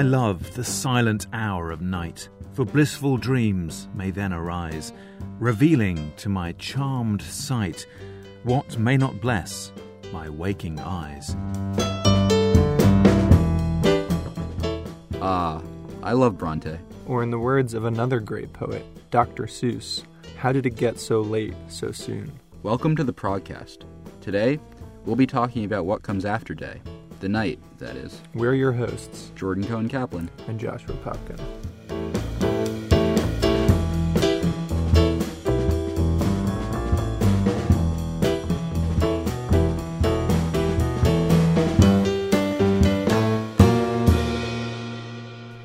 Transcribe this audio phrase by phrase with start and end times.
[0.00, 4.94] I love the silent hour of night, for blissful dreams may then arise,
[5.38, 7.86] revealing to my charmed sight
[8.42, 9.72] what may not bless
[10.10, 11.36] my waking eyes.
[15.20, 15.60] Ah,
[16.02, 16.78] I love Bronte.
[17.06, 19.42] Or, in the words of another great poet, Dr.
[19.42, 20.04] Seuss,
[20.38, 22.32] how did it get so late so soon?
[22.62, 23.82] Welcome to the podcast.
[24.22, 24.60] Today,
[25.04, 26.80] we'll be talking about what comes after day.
[27.20, 28.18] The night, that is.
[28.32, 30.30] We're your hosts, Jordan Cohen Kaplan.
[30.48, 31.38] and Joshua Popkin.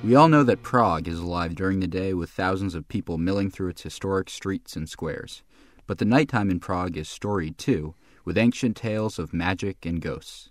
[0.04, 3.49] We all know that Prague is alive during the day with thousands of people milling
[3.49, 5.41] through its historic streets and squares.
[5.88, 10.49] But the nighttime in Prague is storied too, with ancient tales of magic and ghosts.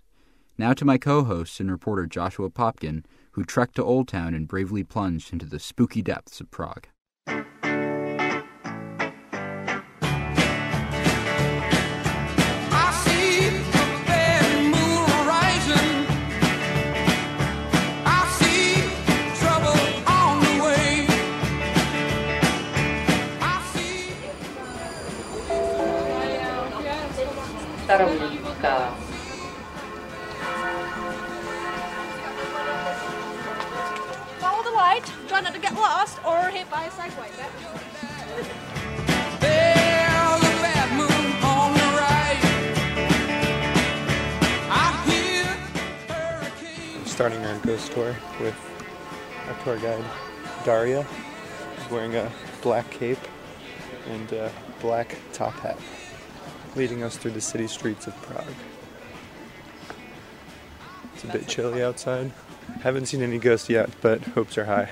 [0.57, 4.47] Now to my co host and reporter Joshua Popkin, who trekked to Old Town and
[4.47, 6.87] bravely plunged into the spooky depths of Prague.
[50.65, 51.05] Daria,
[51.91, 52.31] wearing a
[52.63, 53.19] black cape
[54.09, 55.77] and a black top hat,
[56.75, 58.47] leading us through the city streets of Prague.
[61.13, 62.31] It's a bit chilly outside.
[62.81, 64.89] Haven't seen any ghosts yet, but hopes are high.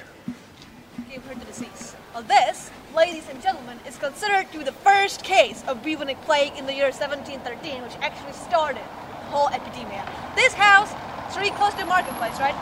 [1.09, 1.95] Gave her the disease.
[2.13, 6.55] Well, this, ladies and gentlemen, is considered to be the first case of bubonic plague
[6.55, 10.05] in the year 1713, which actually started the whole epidemic.
[10.35, 10.93] This house
[11.31, 12.53] is really close to the marketplace, right?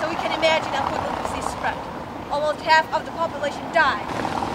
[0.00, 1.15] So we can imagine how quickly the disease spread.
[2.36, 4.04] Almost half of the population died.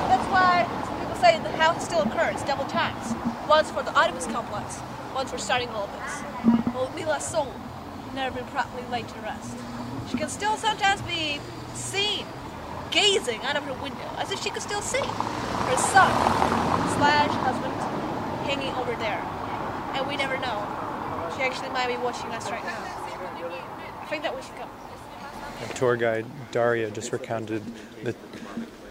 [0.05, 3.15] That's why some people say the house still occurs double times.
[3.49, 4.79] Once for the Oedipus complex,
[5.15, 6.21] once for starting all this.
[6.75, 7.51] Well, Mila's soul
[8.13, 9.57] never been properly laid to rest.
[10.11, 11.39] She can still sometimes be
[11.73, 12.27] seen
[12.91, 16.13] gazing out of her window as if she could still see her son
[17.01, 17.73] slash husband
[18.45, 19.25] hanging over there.
[19.97, 20.61] And we never know.
[21.35, 22.77] She actually might be watching us right now.
[22.77, 24.69] I think that we should go.
[25.61, 27.61] Our tour guide, Daria, just recounted
[28.03, 28.15] the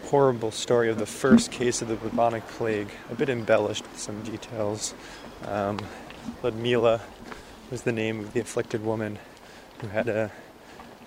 [0.04, 4.22] horrible story of the first case of the bubonic plague, a bit embellished with some
[4.22, 4.94] details.
[5.46, 5.78] Um,
[6.42, 7.00] Ludmila
[7.70, 9.18] was the name of the afflicted woman
[9.80, 10.30] who had a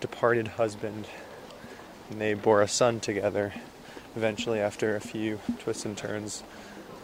[0.02, 1.08] departed husband,
[2.10, 3.54] and they bore a son together.
[4.18, 6.44] Eventually, after a few twists and turns,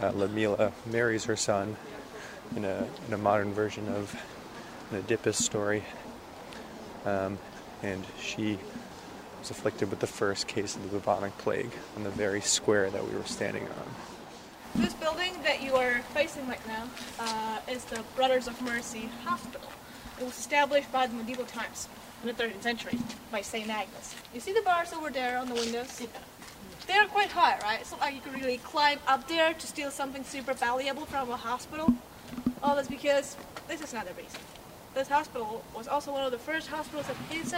[0.01, 1.77] uh, Ludmila marries her son
[2.55, 4.21] in a, in a modern version of
[4.91, 5.85] an Oedipus story.
[7.05, 7.39] Um,
[7.83, 8.59] and she
[9.39, 13.07] was afflicted with the first case of the bubonic plague on the very square that
[13.07, 14.81] we were standing on.
[14.81, 16.83] This building that you are facing right now
[17.19, 19.67] uh, is the Brothers of Mercy Hospital.
[20.19, 21.87] It was established by the medieval times
[22.21, 22.99] in the 13th century
[23.31, 23.69] by St.
[23.69, 24.15] Agnes.
[24.33, 26.01] You see the bars over there on the windows?
[26.85, 27.79] They are quite high, right?
[27.79, 31.31] It's not like you can really climb up there to steal something super valuable from
[31.31, 31.93] a hospital.
[32.61, 34.39] Oh, that's because this is not the reason.
[34.99, 37.53] This hospital was also one of the first hospitals of its.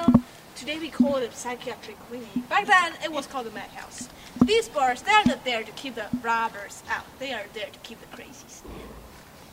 [0.55, 2.27] Today we call it a psychiatric clinic.
[2.47, 4.09] Back then it was called a madhouse.
[4.45, 7.03] These bars, they're not there to keep the robbers out.
[7.17, 8.61] They are there to keep the crazies.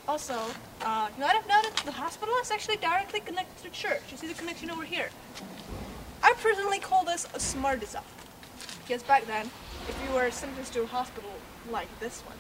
[0.07, 0.39] Also,
[0.83, 4.03] uh, you might have noticed the hospital is actually directly connected to the church.
[4.11, 5.09] You see the connection over here.
[6.23, 8.03] I personally call this a smart design.
[8.87, 9.47] Because back then,
[9.89, 11.31] if you were sentenced to a hospital
[11.71, 12.37] like this one,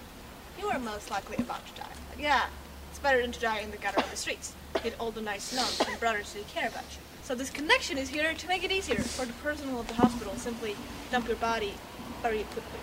[0.61, 1.97] you were most likely about to die.
[2.11, 2.49] But yeah,
[2.99, 4.55] it's better than to die in the gutter of the streets.
[4.83, 6.99] Get all the nice nuns and brothers who care about you.
[7.23, 10.35] So this connection is here to make it easier for the personnel of the hospital
[10.35, 10.75] simply
[11.13, 11.75] dump your body
[12.23, 12.81] very quickly.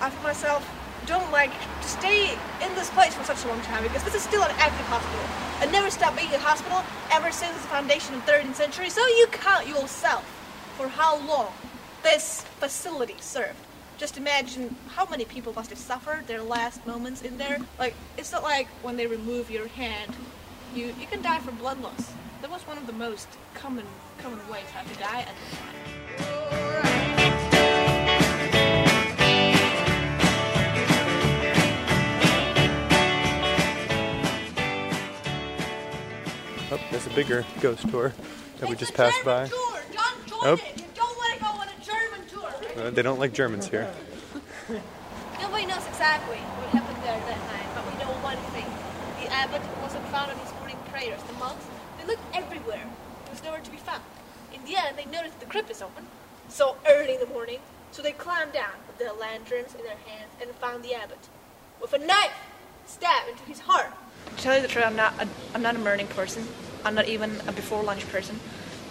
[0.00, 0.62] I for myself
[1.04, 4.22] don't like to stay in this place for such a long time because this is
[4.22, 5.66] still an active hospital.
[5.66, 8.88] It never stopped being a hospital ever since the foundation of the 13th century.
[8.88, 10.22] So you count yourself
[10.76, 11.52] for how long
[12.04, 13.58] this facility served.
[14.00, 17.58] Just imagine how many people must have suffered their last moments in there.
[17.78, 20.12] Like it's not like when they remove your hand,
[20.74, 22.10] you you can die from blood loss.
[22.40, 23.84] That was one of the most common
[24.18, 26.80] common ways how to die at the time.
[36.72, 38.12] Oh, there's a bigger ghost tour
[38.58, 39.48] that we just passed by.
[39.48, 40.54] Tour joined Oh.
[40.54, 40.78] it.
[40.78, 41.30] You don't want
[42.32, 43.92] Uh, Uh, they don't like Germans here.
[45.38, 48.64] Nobody knows exactly what happened there that night, but we know one thing.
[49.20, 51.20] The abbot wasn't found on his morning prayers.
[51.24, 51.64] The monks,
[51.98, 52.88] they looked everywhere.
[53.24, 54.02] He was nowhere to be found.
[54.54, 56.06] In the end, they noticed the crypt is open,
[56.48, 57.58] so early in the morning,
[57.92, 61.28] so they climbed down with their lanterns in their hands and found the abbot
[61.82, 62.32] with a knife
[62.86, 63.92] stabbed into his heart.
[64.36, 66.48] To tell you the truth, I'm not a, I'm not a morning person.
[66.84, 68.40] I'm not even a before lunch person.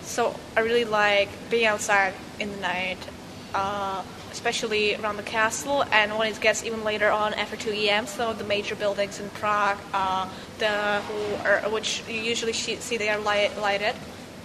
[0.03, 3.00] So I really like being outside in the night,
[3.54, 8.07] uh, especially around the castle, and when it gets even later on after 2 a.m.
[8.07, 10.30] So the major buildings in Prague, uh,
[10.60, 11.01] the
[11.46, 13.96] are, which you usually see they are light, lighted,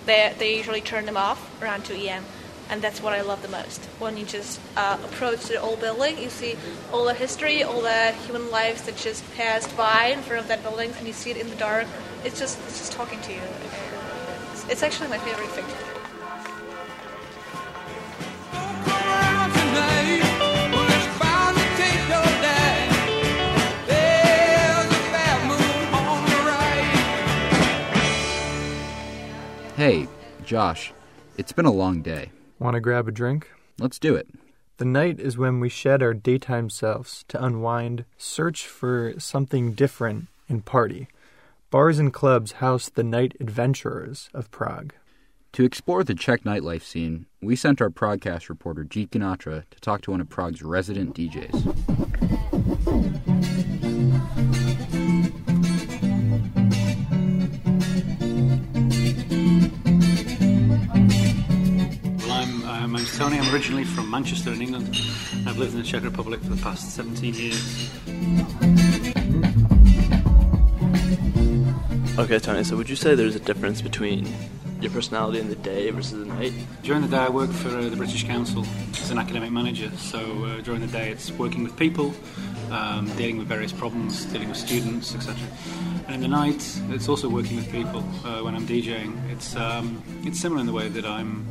[0.07, 2.25] they they usually turn them off around 2 a.m.
[2.71, 3.85] And that's what I love the most.
[3.99, 6.57] When you just uh, approach the old building, you see
[6.93, 10.63] all the history, all the human lives that just passed by in front of that
[10.63, 11.87] building, and you see it in the dark.
[12.25, 13.41] It's just it's just talking to you.
[14.71, 16.04] It's, actually my favorite thing.
[30.55, 30.93] Josh,
[31.37, 32.31] it's been a long day.
[32.61, 33.51] Want to grab a drink?
[33.81, 34.29] Let's do it.
[34.77, 40.29] The night is when we shed our daytime selves to unwind, search for something different,
[40.49, 41.09] and party.
[41.73, 44.93] Bars and clubs house the night adventurers of Prague.
[45.55, 50.03] To explore the Czech nightlife scene, we sent our Praguecast reporter Jeet Ganatra to talk
[50.03, 52.44] to one of Prague's resident DJs.
[62.99, 63.39] Name's Tony.
[63.39, 64.97] I'm originally from Manchester in England.
[65.47, 67.91] I've lived in the Czech Republic for the past 17 years.
[72.17, 74.33] Okay, Tony, so would you say there's a difference between
[74.81, 76.53] your personality in the day versus the night?
[76.83, 79.91] During the day, I work for uh, the British Council as an academic manager.
[79.97, 82.15] So uh, during the day, it's working with people,
[82.71, 85.35] um, dealing with various problems, dealing with students, etc.
[86.07, 88.05] And in the night, it's also working with people.
[88.25, 91.45] Uh, when I'm DJing, it's um, it's similar in the way that I'm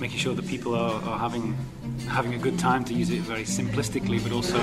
[0.00, 1.56] making sure that people are, are having
[2.08, 4.58] having a good time to use it very simplistically, but also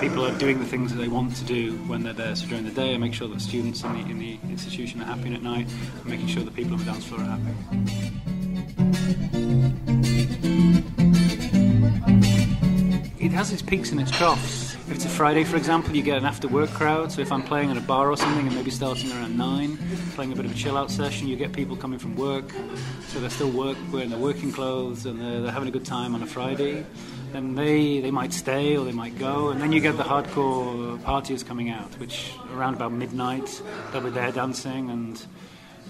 [0.00, 2.36] people are doing the things that they want to do when they're there.
[2.36, 5.06] So during the day, I make sure that students in the, in the institution are
[5.06, 5.66] happy, and at night,
[6.02, 7.38] I'm making sure that people on the dance floor are
[10.40, 10.53] happy.
[13.34, 14.74] It has its peaks and its troughs.
[14.74, 17.10] If it's a Friday, for example, you get an after work crowd.
[17.10, 19.76] So if I'm playing at a bar or something and maybe starting around nine,
[20.14, 22.44] playing a bit of a chill out session, you get people coming from work.
[23.08, 26.14] So they're still work, wearing their working clothes and they're, they're having a good time
[26.14, 26.86] on a Friday.
[27.32, 29.48] Then they, they might stay or they might go.
[29.48, 33.60] And then you get the hardcore partiers coming out, which around about midnight,
[33.90, 35.20] they'll be there dancing and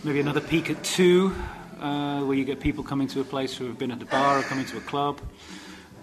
[0.02, 1.34] maybe another peak at two,
[1.78, 4.38] uh, where you get people coming to a place who have been at the bar
[4.38, 5.20] or coming to a club,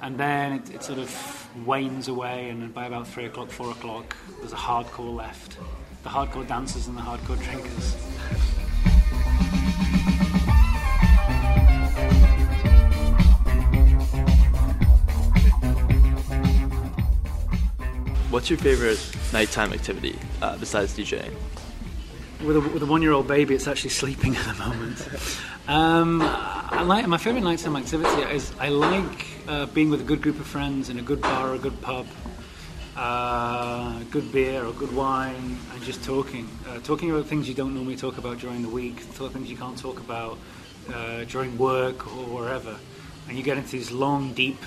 [0.01, 4.15] and then it, it sort of wanes away, and by about three o'clock, four o'clock,
[4.39, 5.57] there's a hardcore left,
[6.03, 7.95] the hardcore dancers and the hardcore drinkers.
[18.31, 21.33] What's your favorite nighttime activity uh, besides DJing?
[22.45, 25.05] With a, with a one-year-old baby, it's actually sleeping at the moment.
[25.67, 30.21] Um, I like my favorite nighttime activity is I like uh, being with a good
[30.21, 32.07] group of friends in a good bar or a good pub,
[32.95, 37.73] uh, good beer or good wine, and just talking, uh, talking about things you don't
[37.73, 40.37] normally talk about during the week, th- things you can't talk about
[40.93, 42.77] uh, during work or wherever,
[43.27, 44.57] and you get into these long, deep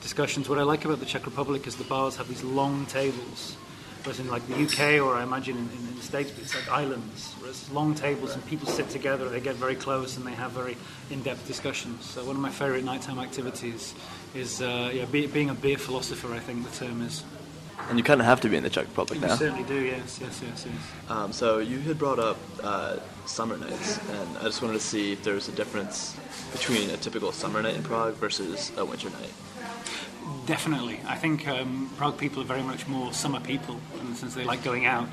[0.00, 0.48] discussions.
[0.48, 3.56] What I like about the Czech Republic is the bars have these long tables.
[4.02, 7.34] Whereas in like the UK or I imagine in, in the States, it's like islands,
[7.34, 10.52] where it's long tables and people sit together, they get very close and they have
[10.52, 10.76] very
[11.10, 12.04] in-depth discussions.
[12.04, 13.94] So one of my favourite nighttime activities
[14.34, 17.24] is uh, yeah, be, being a beer philosopher, I think the term is.
[17.88, 19.26] And you kind of have to be in the Czech Republic now.
[19.26, 19.36] You now.
[19.36, 21.10] certainly do, yes, yes, yes, yes.
[21.10, 25.12] Um, so you had brought up uh, summer nights, and I just wanted to see
[25.12, 26.16] if there was a difference
[26.52, 29.32] between a typical summer night in Prague versus a winter night.
[30.46, 31.00] Definitely.
[31.06, 33.78] I think um, Prague people are very much more summer people
[34.10, 35.08] the sense they like going out.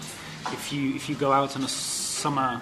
[0.51, 2.61] If you if you go out on a summer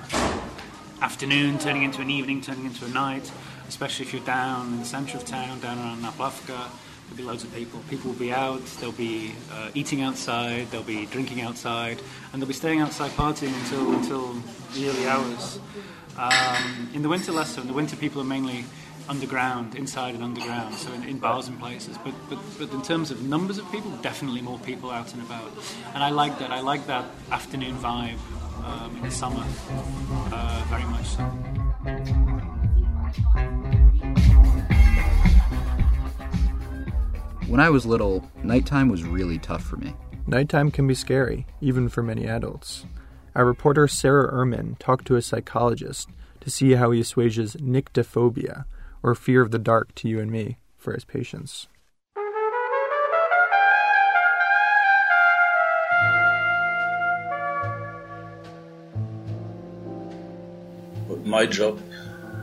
[1.02, 3.32] afternoon, turning into an evening, turning into a night,
[3.68, 7.44] especially if you're down in the centre of town, down around Naplavka, there'll be loads
[7.44, 7.80] of people.
[7.90, 12.48] People will be out, they'll be uh, eating outside, they'll be drinking outside, and they'll
[12.48, 14.34] be staying outside partying until until
[14.74, 15.60] the early hours.
[16.18, 17.62] Um, in the winter, less so.
[17.62, 18.66] In the winter, people are mainly
[19.08, 21.98] underground, inside and underground, so in, in bars and places.
[22.04, 25.52] But, but but in terms of numbers of people, definitely more people out and about.
[25.94, 26.52] And I like that.
[26.52, 28.18] I like that afternoon vibe
[28.66, 29.44] um, in the summer
[30.32, 31.24] uh, very much so.
[37.48, 39.94] When I was little, nighttime was really tough for me.
[40.26, 42.86] Nighttime can be scary, even for many adults.
[43.36, 46.10] Our reporter Sarah Ehrman talked to a psychologist
[46.40, 48.66] to see how he assuages nyctophobia,
[49.06, 51.68] or fear of the dark to you and me, for his patients.
[61.24, 61.80] My job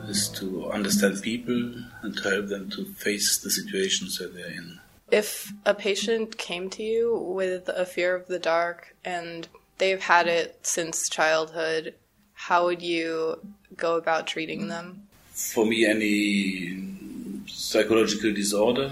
[0.06, 4.78] is to understand people and to help them to face the situations that they're in.
[5.10, 10.28] If a patient came to you with a fear of the dark and they've had
[10.28, 11.94] it since childhood,
[12.34, 13.40] how would you
[13.76, 15.08] go about treating them?
[15.32, 18.90] For me, any psychological disorder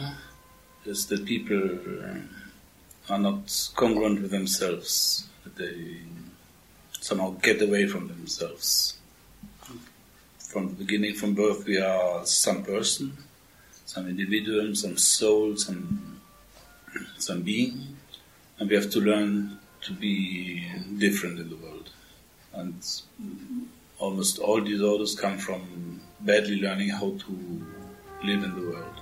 [0.86, 1.78] is that people
[3.10, 5.98] are not congruent with themselves, that they
[6.92, 8.96] somehow get away from themselves.
[10.38, 13.16] From the beginning, from birth, we are some person,
[13.84, 16.20] some individual, some soul, some,
[17.18, 17.98] some being,
[18.58, 20.66] and we have to learn to be
[20.96, 21.90] different in the world.
[22.54, 22.82] And
[23.98, 25.89] almost all disorders come from
[26.22, 27.66] badly learning how to
[28.24, 29.00] live in the world.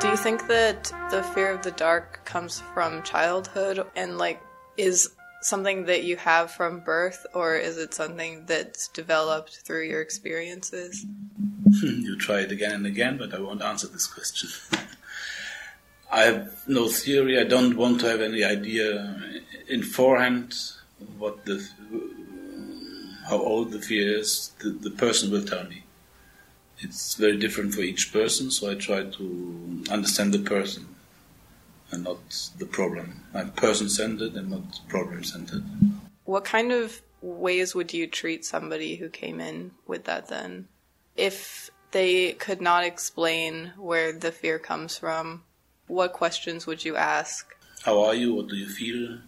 [0.00, 4.40] Do you think that the fear of the dark comes from childhood and like
[4.76, 10.00] is something that you have from birth or is it something that's developed through your
[10.00, 11.06] experiences?
[11.80, 14.50] Hmm, you try it again and again, but I won't answer this question.
[16.10, 17.38] I have no theory.
[17.38, 19.20] I don't want to have any idea
[19.68, 20.54] in forehand
[21.18, 21.66] what the
[23.28, 24.52] how old the fear is.
[24.58, 25.84] The, the person will tell me.
[26.80, 30.86] It's very different for each person, so I try to understand the person
[31.90, 33.22] and not the problem.
[33.32, 35.64] I'm person centered and not problem centered.
[36.24, 40.68] What kind of ways would you treat somebody who came in with that then?
[41.16, 45.44] If they could not explain where the fear comes from,
[45.86, 47.46] what questions would you ask?
[47.82, 48.34] How are you?
[48.34, 49.18] What do you feel?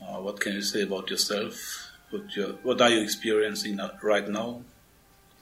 [0.00, 1.90] Uh, what can you say about yourself?
[2.10, 2.24] What,
[2.62, 4.62] what are you experiencing right now?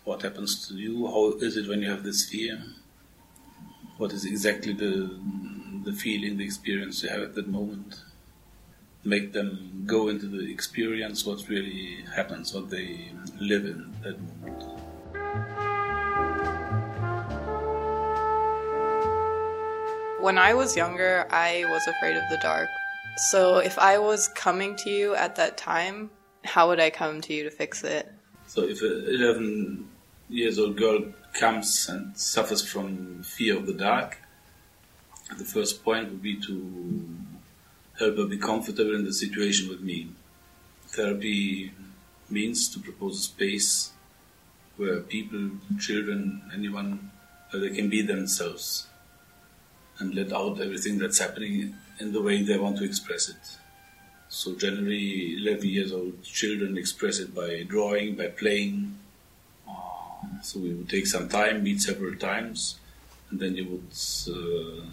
[0.05, 1.07] What happens to you?
[1.07, 2.63] How is it when you have this fear?
[3.97, 5.19] What is exactly the
[5.85, 8.03] the feeling, the experience you have at that moment?
[9.03, 14.80] Make them go into the experience, what really happens, what they live in that moment.
[20.21, 22.69] When I was younger, I was afraid of the dark.
[23.31, 26.11] So if I was coming to you at that time,
[26.45, 28.13] how would I come to you to fix it?
[28.47, 29.89] So if an 11
[30.29, 34.19] years old girl comes and suffers from fear of the dark,
[35.39, 37.17] the first point would be to
[37.99, 40.11] help her be comfortable in the situation with me.
[40.89, 41.73] Therapy
[42.29, 43.93] means to propose a space
[44.77, 47.11] where people, children, anyone,
[47.55, 48.87] they can be themselves
[50.01, 53.59] and let out everything that's happening in the way they want to express it.
[54.29, 58.99] So generally, 11 years old children express it by drawing, by playing.
[59.69, 62.79] Uh, so we would take some time, meet several times,
[63.31, 64.85] and then you would uh,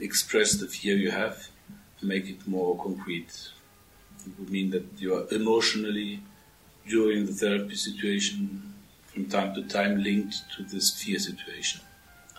[0.00, 1.48] express the fear you have
[2.00, 3.50] and make it more concrete.
[4.26, 6.20] It would mean that you are emotionally,
[6.88, 8.74] during the therapy situation,
[9.06, 11.82] from time to time linked to this fear situation.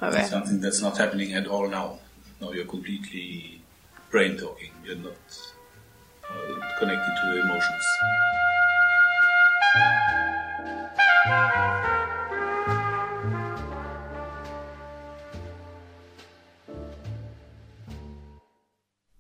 [0.02, 0.26] Okay.
[0.26, 2.00] Something that's not happening at all now.
[2.42, 3.62] Now you're completely
[4.10, 4.72] brain talking.
[4.86, 5.12] You're not
[6.24, 7.84] uh, connected to your emotions.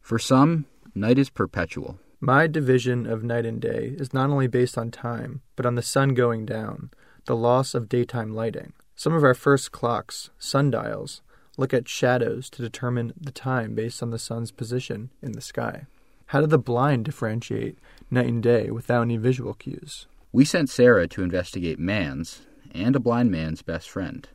[0.01, 1.99] For some, night is perpetual.
[2.19, 5.81] My division of night and day is not only based on time, but on the
[5.81, 6.89] sun going down,
[7.25, 8.73] the loss of daytime lighting.
[8.95, 11.21] Some of our first clocks, sundials,
[11.59, 15.85] look at shadows to determine the time based on the sun's position in the sky.
[16.27, 17.77] How do the blind differentiate
[18.09, 20.07] night and day without any visual cues?
[20.31, 24.27] We sent Sarah to investigate man's and a blind man's best friend,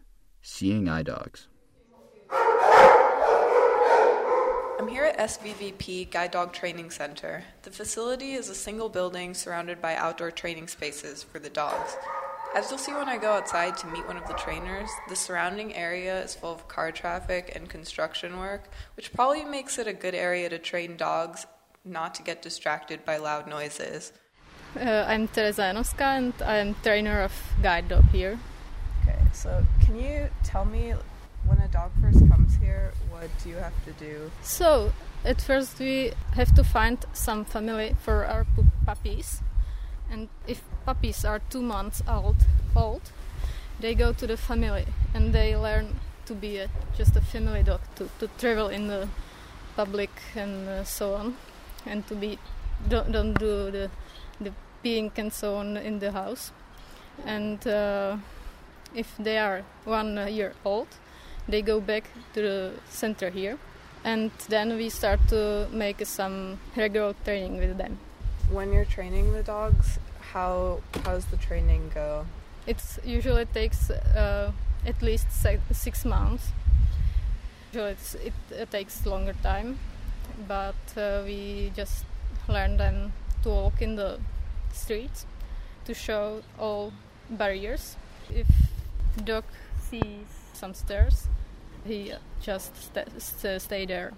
[0.43, 1.49] seeing eye dogs.
[4.79, 7.45] I'm here at SVVP Guide Dog Training Center.
[7.63, 11.97] The facility is a single building surrounded by outdoor training spaces for the dogs.
[12.55, 15.75] As you'll see when I go outside to meet one of the trainers, the surrounding
[15.75, 20.15] area is full of car traffic and construction work, which probably makes it a good
[20.15, 21.49] area to train dogs
[21.85, 24.13] not to get distracted by loud noises.
[24.79, 28.39] Uh, I'm Teresa Janoska and I'm trainer of guide dog here.
[29.03, 30.95] Okay, so can you tell me
[31.47, 34.31] when a dog first comes here, what do you have to do?
[34.43, 34.93] So,
[35.25, 38.47] at first we have to find some family for our
[38.87, 39.43] puppies
[40.15, 42.37] and if puppies are two months old,
[42.77, 43.03] old,
[43.81, 47.81] they go to the family and they learn to be a, just a family dog,
[47.97, 49.09] to, to travel in the
[49.75, 51.37] public and uh, so on,
[51.85, 52.39] and to be
[52.89, 53.91] don't, don't do the
[54.41, 54.53] the
[54.85, 56.53] peeing and so on in the house.
[57.27, 58.17] And uh,
[58.95, 60.89] if they are one year old,
[61.49, 62.05] they go back
[62.35, 63.59] to the center here,
[64.05, 67.99] and then we start to make some regular training with them.
[68.51, 69.99] When you're training the dogs,
[70.33, 72.27] how how does the training go?
[72.67, 74.53] It's usually takes uh,
[74.87, 75.27] at least
[75.73, 76.53] six months.
[77.73, 79.79] Usually it, it takes longer time,
[80.47, 82.05] but uh, we just
[82.49, 84.19] learn them to walk in the
[84.73, 85.27] streets,
[85.87, 86.93] to show all
[87.29, 87.97] barriers.
[88.31, 88.47] If
[89.17, 89.45] the dog
[89.91, 91.29] sees some stairs,
[91.85, 94.13] he just st- st- stay there.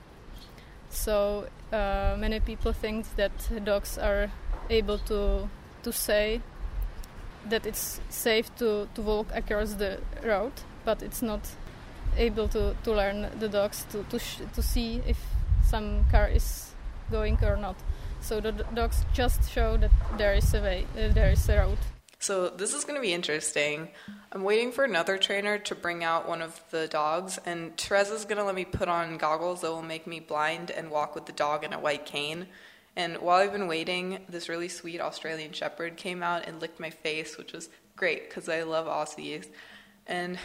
[0.97, 3.31] So uh, many people think that
[3.65, 4.31] dogs are
[4.71, 5.49] able to
[5.83, 6.41] to say
[7.49, 10.53] that it's safe to, to walk across the road,
[10.85, 11.41] but it's not
[12.17, 14.19] able to, to learn the dogs to to,
[14.55, 15.19] to see if
[15.63, 16.75] some car is
[17.11, 17.77] going or not.
[18.21, 21.79] So the dogs just show that there is a way, uh, there is a road.
[22.19, 23.89] So this is going to be interesting.
[24.33, 28.39] I'm waiting for another trainer to bring out one of the dogs, and Teresa's going
[28.39, 31.33] to let me put on goggles that will make me blind and walk with the
[31.33, 32.47] dog in a white cane.
[32.97, 36.91] And while I've been waiting, this really sweet Australian Shepherd came out and licked my
[36.91, 39.47] face, which was great because I love Aussies.
[40.07, 40.39] And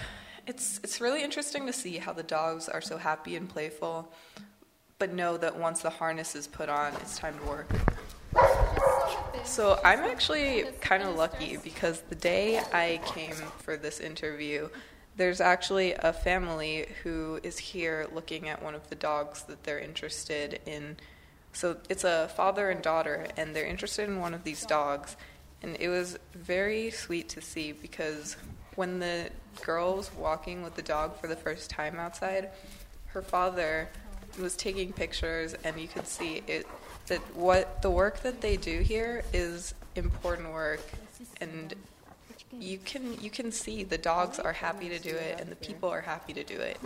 [0.48, 4.12] it's it's really interesting to see how the dogs are so happy and playful,
[5.00, 7.70] but know that once the harness is put on, it's time to work.
[9.44, 14.70] So I'm actually kind of lucky because the day I came for this interview,
[15.18, 19.79] there's actually a family who is here looking at one of the dogs that they're
[19.79, 20.98] interested in.
[21.53, 25.18] So it's a father and daughter, and they're interested in one of these dogs.
[25.62, 28.38] And it was very sweet to see because
[28.75, 29.29] when the
[29.66, 32.50] girl was walking with the dog for the first time outside,
[33.07, 33.90] her father
[34.39, 36.67] was taking pictures, and you could see it
[37.07, 40.81] that what the work that they do here is important work,
[41.39, 41.74] and
[42.57, 45.89] you can you can see the dogs are happy to do it, and the people
[45.89, 46.77] are happy to do it.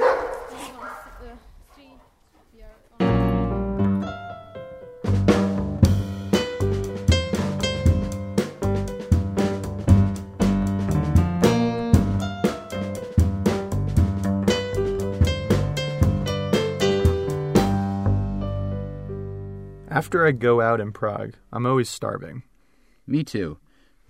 [19.95, 22.43] After I go out in Prague, I'm always starving.
[23.07, 23.59] Me too.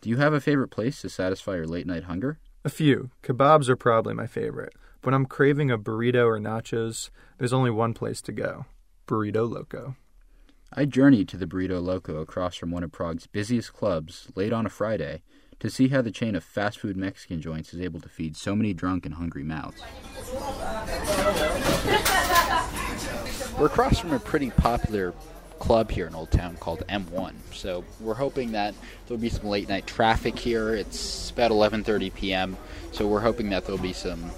[0.02, 2.40] Do you have a favorite place to satisfy your late night hunger?
[2.64, 3.12] A few.
[3.22, 4.74] Kebabs are probably my favorite.
[5.04, 8.66] When I'm craving a burrito or nachos, there's only one place to go
[9.06, 9.96] Burrito Loco.
[10.74, 14.66] I journeyed to the Burrito Loco across from one of Prague's busiest clubs late on
[14.66, 15.22] a Friday
[15.60, 18.56] to see how the chain of fast food Mexican joints is able to feed so
[18.56, 19.84] many drunk and hungry mouths.
[23.60, 25.14] We're across from a pretty popular
[25.66, 27.34] club here in Old Town called M1.
[27.52, 28.76] So we're hoping that
[29.08, 30.76] there'll be some late night traffic here.
[30.76, 32.58] It's about 11:30 p.m.
[32.92, 34.32] So we're hoping that there'll be some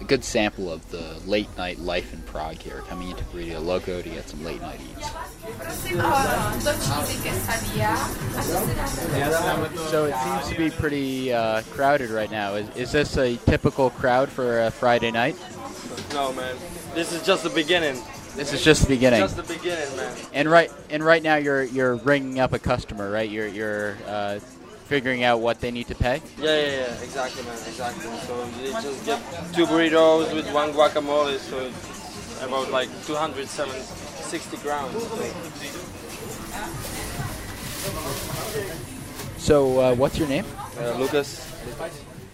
[0.00, 4.02] a good sample of the late night life in Prague here, coming into Burrito Loco
[4.02, 5.10] to get some late night eats.
[9.90, 12.54] So it seems to be pretty uh, crowded right now.
[12.54, 15.36] Is, is this a typical crowd for a Friday night?
[16.12, 16.56] No, man.
[16.94, 18.02] This is just the beginning.
[18.36, 19.20] This is just the beginning.
[19.20, 20.16] Just the beginning, man.
[20.32, 23.30] And right and right now you're you're ringing up a customer, right?
[23.30, 24.40] You're you're uh,
[24.86, 26.20] figuring out what they need to pay.
[26.38, 27.02] Yeah, yeah, yeah.
[27.02, 27.52] Exactly, man.
[27.52, 28.02] Exactly.
[28.26, 29.20] So you just get
[29.54, 35.02] two burritos with one guacamole, so it's about like 260 grams.
[39.38, 40.44] So uh, what's your name?
[40.78, 41.50] Uh, Lucas,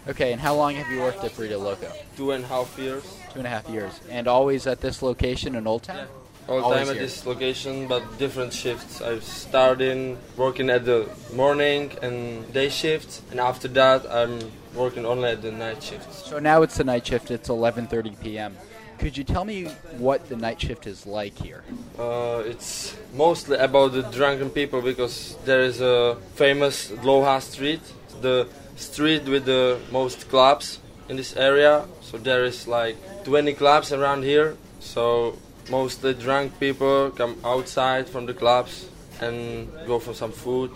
[0.08, 1.92] Okay, and how long have you worked at Burrito Loco?
[2.16, 3.04] two and a half years.
[3.33, 6.07] Two and a half years, and always at this location in Old Town.
[6.49, 7.03] All Always time at here.
[7.03, 9.01] this location, but different shifts.
[9.01, 14.40] I've started working at the morning and day shift, and after that, I'm
[14.75, 16.12] working only at the night shift.
[16.12, 17.31] So now it's the night shift.
[17.31, 18.57] It's 11:30 p.m.
[18.99, 19.64] Could you tell me
[19.97, 21.62] what the night shift is like here?
[21.99, 27.81] Uh, it's mostly about the drunken people because there is a famous Dlouha Street,
[28.21, 31.85] the street with the most clubs in this area.
[32.01, 34.57] So there is like 20 clubs around here.
[34.79, 35.37] So
[35.68, 38.88] mostly drunk people come outside from the clubs
[39.20, 40.70] and go for some food,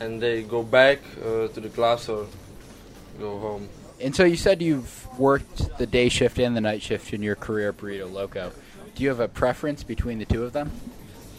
[0.00, 2.26] and they go back uh, to the clubs or
[3.18, 3.68] go home.
[4.00, 7.36] And so you said you've worked the day shift and the night shift in your
[7.36, 8.52] career Burrito Loco.
[8.94, 10.70] Do you have a preference between the two of them?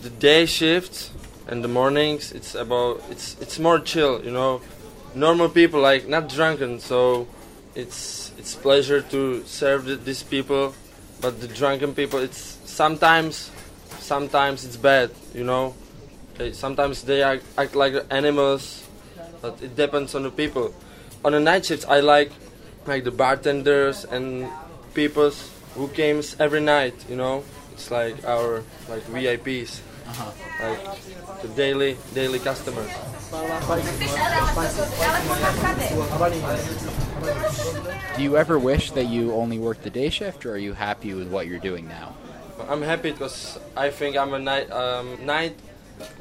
[0.02, 1.12] The day shift
[1.47, 4.62] and the mornings it's about it's it's more chill, you know.
[5.13, 7.28] Normal people like not drunken, so
[7.79, 10.75] it's it's pleasure to serve th- these people,
[11.21, 13.51] but the drunken people it's sometimes
[13.99, 15.75] sometimes it's bad, you know.
[16.37, 18.87] They, sometimes they act, act like animals,
[19.41, 20.73] but it depends on the people.
[21.23, 22.31] On the night shifts, I like
[22.85, 24.47] like the bartenders and
[24.93, 25.31] people
[25.75, 26.95] who comes every night.
[27.09, 30.32] You know, it's like our like VIPs, Uh-huh.
[30.65, 32.89] like the daily daily customers.
[38.15, 41.13] Do you ever wish that you only worked the day shift, or are you happy
[41.13, 42.15] with what you're doing now?
[42.67, 45.56] I'm happy because I think I'm a night um, night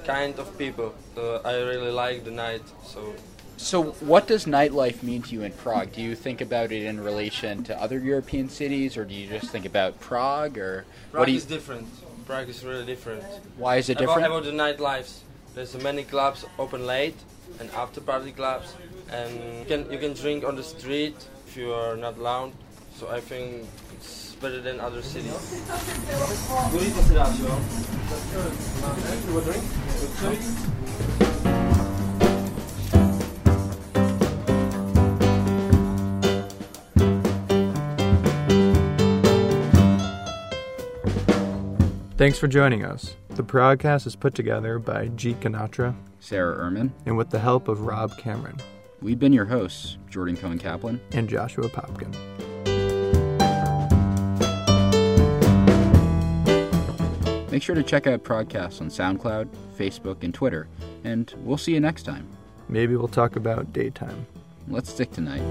[0.04, 0.94] kind of people.
[1.16, 3.14] Uh, I really like the night, so
[3.56, 5.92] So, what does nightlife mean to you in Prague?
[5.92, 9.50] Do you think about it in relation to other European cities, or do you just
[9.50, 11.38] think about Prague, or Prague what do you?
[11.38, 11.88] is different.
[12.28, 13.24] Prague is really different.
[13.56, 14.26] Why is it different?
[14.26, 15.20] About, the nightlives,
[15.54, 17.16] there's many clubs open late
[17.58, 18.74] and after party clubs,
[19.10, 22.52] and you can you can drink on the street if you are not loud.
[22.98, 25.32] So I think it's better than other cities.
[42.18, 43.14] Thanks for joining us.
[43.30, 46.90] The podcast is put together by Jeet Ganatra Sarah Ehrman.
[47.06, 48.56] and with the help of Rob Cameron
[49.00, 51.00] We've been your hosts, Jordan Cohen Kaplan.
[51.12, 52.12] and Joshua Popkin.
[57.52, 60.68] Make sure to check out podcasts on SoundCloud, Facebook, and Twitter,
[61.04, 62.26] and we'll see you next time.
[62.68, 64.26] Maybe we'll talk about daytime.
[64.68, 65.42] Let's stick tonight.